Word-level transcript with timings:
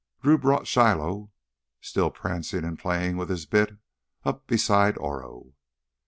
Drew 0.23 0.39
brought 0.39 0.65
Shiloh, 0.65 1.29
still 1.79 2.09
prancing 2.09 2.63
and 2.65 2.79
playing 2.79 3.17
with 3.17 3.29
his 3.29 3.45
bit, 3.45 3.77
up 4.25 4.47
beside 4.47 4.97
Oro. 4.97 5.53